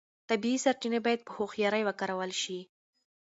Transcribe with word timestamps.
طبیعي 0.29 0.57
سرچینې 0.65 0.99
باید 1.05 1.21
په 1.27 1.31
هوښیارۍ 1.37 1.81
وکارول 1.85 2.31
شي. 2.41 2.59